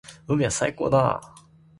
[0.27, 1.35] 海は最高だな。